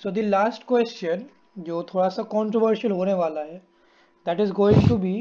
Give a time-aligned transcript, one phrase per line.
[0.00, 1.24] So the last question
[1.58, 3.56] जो थोड़ा सा कंट्रोवर्शियल होने वाला है
[4.26, 5.20] that is going to be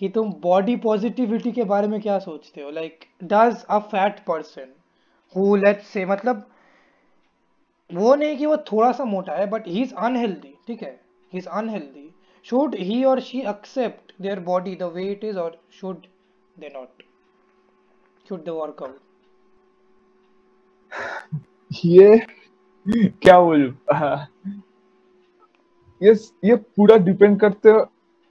[0.00, 2.70] कि तुम बॉडी पॉजिटिविटी के बारे में क्या सोचते हो?
[2.70, 4.72] Like does a fat person
[5.34, 6.46] who let's say मतलब
[7.90, 11.00] वो नहीं कि वो थोड़ा सा मोटा है बट ही इज़ अनहेल्दी ठीक है?
[11.32, 12.10] He is unhealthy
[12.46, 16.06] should he और she accept their body the way it is और should
[16.56, 17.02] they not
[18.28, 19.00] should they work out
[21.84, 22.16] ये
[22.86, 23.72] क्या बोलूँ
[26.00, 26.12] ये
[26.44, 27.72] ये पूरा डिपेंड करते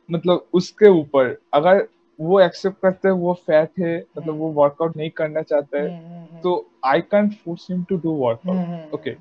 [0.10, 1.88] मतलब उसके ऊपर अगर
[2.20, 6.54] वो एक्सेप्ट करते हैं वो फैट है मतलब वो वर्कआउट नहीं करना चाहता है तो
[6.86, 9.16] I can force him to do workout okay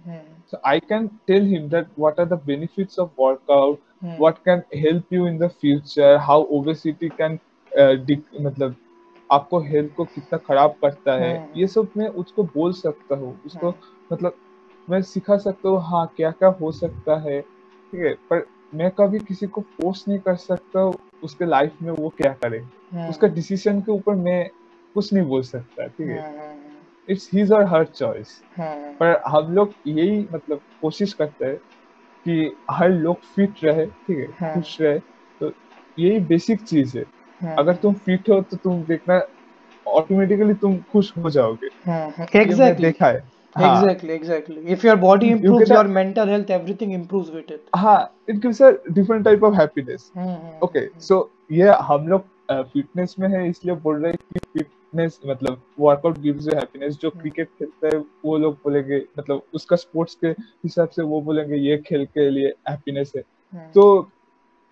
[0.88, 4.16] can tell him that what are the benefits of workout hmm.
[4.22, 7.38] what can help you in the future how obesity can
[7.72, 7.96] uh,
[8.40, 8.74] मतलब
[9.32, 11.58] आपको health को कितना खराब करता है hmm.
[11.58, 14.12] ये सब मैं उसको बोल सकता हूँ उसको hmm.
[14.12, 14.36] मतलब
[14.90, 19.18] मैं सिखा सकता हूँ हाँ क्या क्या हो सकता है ठीक है पर मैं कभी
[19.18, 20.84] किसी को फोर्स नहीं कर सकता
[21.22, 23.10] उसके लाइफ में वो क्या करे। hmm.
[23.10, 24.50] उसका डिसीज़न के ऊपर मैं
[24.94, 26.56] कुछ नहीं बोल सकता ठीक है।
[27.08, 31.56] इट्स हिज और हर चॉइस पर हम लोग यही मतलब कोशिश करते हैं
[32.26, 34.54] कि हर लोग फिट रहे ठीक है हाँ.
[34.54, 34.98] खुश रहे
[35.40, 35.52] तो
[35.98, 37.04] यही बेसिक चीज़ है।
[37.40, 37.54] हाँ.
[37.58, 39.20] अगर तुम फिट हो तो तुम देखना
[39.86, 44.62] ऑटोमेटिकली तुम खुश हो जाओगे। हाँ, देखा है। Exactly exactly.
[44.66, 47.62] If your body improves you your mental health everything improves with it.
[47.76, 50.10] हाँ it gives a different type of happiness.
[50.62, 55.60] okay so ये हम लोग फिटनेस में है इसलिए बोल रहे हैं कि फिटनेस मतलब
[55.80, 57.58] वर्कआउट गिव्स यू हैप्पीनेस जो क्रिकेट hmm.
[57.58, 62.04] खेलता है वो लोग बोलेंगे मतलब उसका स्पोर्ट्स के हिसाब से वो बोलेंगे ये खेल
[62.14, 63.74] के लिए हैप्पीनेस है। hmm.
[63.74, 64.10] तो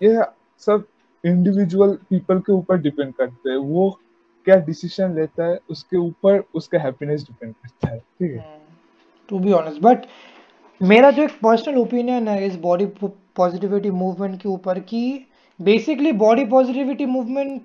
[0.02, 0.22] ये
[0.66, 0.84] सब
[1.24, 3.90] इंडिविजुअल पीपल के ऊपर डिपेंड करते हैं। वो
[4.44, 8.59] क्या डिसीज़न लेता है उसके ऊपर उसका हैप्पीनेस डिपेंड करता है। ठीक है?
[9.30, 10.06] टू बी ऑनेस्ट बट
[10.80, 12.86] मेरा जो एक पर्सनल ओपिनियन है इस बॉडी
[13.36, 15.02] पॉजिटिविटी मूवमेंट के ऊपर कि
[15.60, 17.62] basically body positivity movement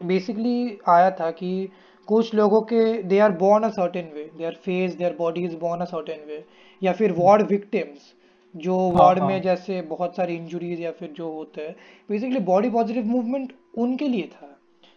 [0.00, 1.68] basically आया था कि
[2.08, 5.56] कुछ लोगों के they are born a certain way they are face their body is
[5.56, 6.44] born a certain way
[6.82, 8.12] या फिर वार्ड विक्टिम्स
[8.54, 9.42] जो वार्ड हाँ, में हाँ.
[9.42, 11.74] जैसे बहुत सारी इंजुरीज या फिर जो होते हैं
[12.10, 14.46] बेसिकली बॉडी पॉजिटिव मूवमेंट उनके लिए था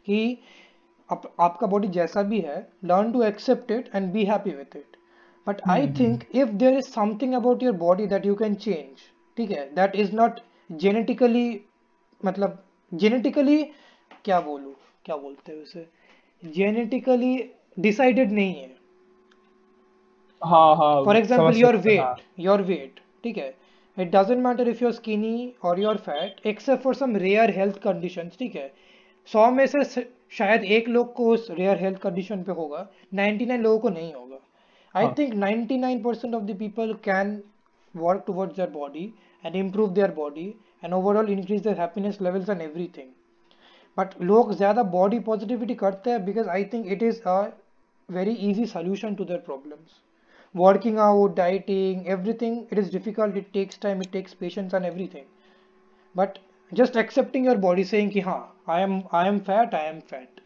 [0.05, 0.37] कि
[1.09, 4.97] आप, आपका बॉडी जैसा भी है learn to accept it and be happy with it
[5.47, 9.01] but I think if there is something about your body that you can change
[9.37, 10.39] ठीक है दैट इज़ नॉट
[10.71, 11.49] जेनेटिकली
[12.23, 13.63] मतलब जेनेटिकली
[14.25, 14.73] क्या बोलूँ
[15.05, 15.87] क्या बोलते हैं उसे?
[16.43, 17.37] जेनेटिकली
[17.79, 18.73] डिसाइडेड नहीं है।
[20.41, 23.53] हाँ हाँ for example your weight your weight ठीक है।
[23.97, 28.29] It doesn't matter if you're skinny और you're fat except for some rare health condition
[28.39, 28.71] ठीक है।
[29.29, 29.83] सौ में से
[30.37, 34.39] शायद एक लोग को उस रेयर हेल्थ कंडीशन पे होगा 99 लोगों को नहीं होगा।
[34.94, 37.40] I think 99 percent of the people can
[37.94, 39.04] work towards their body
[39.44, 40.46] and improve their body
[40.84, 43.10] and overall increase their happiness levels and everything
[43.96, 47.40] but लोग ज़्यादा बॉडी पॉजिटिविटी करते हैं because I think it is a
[48.08, 50.00] very easy solution to their problems
[50.54, 55.24] working out dieting everything it is difficult it takes time it takes patience and everything
[56.14, 56.38] but
[56.72, 60.40] just accepting your body saying ki ha i am i am fat i am fat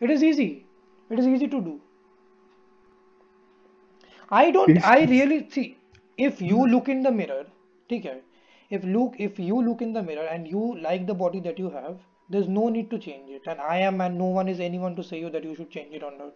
[0.00, 0.48] it is easy
[1.10, 1.80] it is easy to do
[4.30, 5.66] i don't i really see
[6.18, 7.44] if you look in the mirror
[7.90, 8.18] okay
[8.70, 11.70] if look if you look in the mirror and you like the body that you
[11.70, 11.96] have
[12.28, 15.02] there's no need to change it and i am and no one is anyone to
[15.08, 16.32] say you that you should change it or not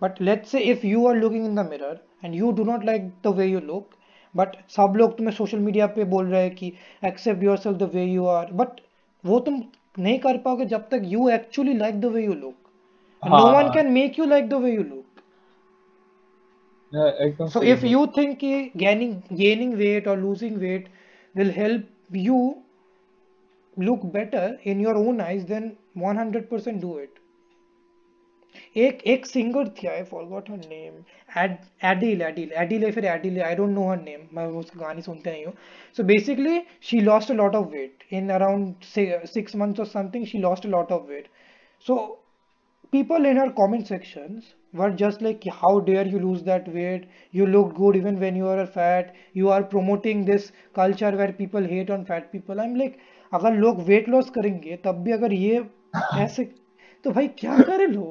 [0.00, 3.08] but let's say if you are looking in the mirror and you do not like
[3.22, 3.96] the way you look
[4.34, 6.72] but सब लोग तुम्हें social media पे बोल रहे हैं कि
[7.10, 8.80] accept yourself the way you are but
[9.24, 9.62] वो तुम
[9.98, 13.90] नहीं कर पाओगे जब तक you actually like the way you look no one can
[13.92, 14.99] make you like the way you look
[17.51, 18.41] so if you think
[18.77, 20.87] gaining gaining weight or losing weight
[21.35, 21.83] will help
[22.25, 22.39] you
[23.77, 27.09] look better in your own eyes then 100% do it.
[28.77, 30.93] एक एक singer थी I forgot her name
[31.89, 35.45] एडिल Adele Adele फिर Adele I don't know her name मैं उसके गाने सुनते नहीं
[35.45, 35.53] हूँ।
[35.97, 36.59] So basically
[36.89, 38.73] she lost a lot of weight in around
[39.33, 41.27] six months और something she lost a lot of weight
[41.87, 41.95] so
[42.89, 47.45] people in her comment sections were just like how dare you lose that weight you
[47.45, 51.89] look good even when you are fat you are promoting this culture where people hate
[51.89, 52.99] on fat people i'm like
[53.33, 55.63] अगर लोग weight loss करेंगे तब भी अगर ये
[56.19, 56.43] ऐसे
[57.03, 58.09] तो भाई क्या करें लोग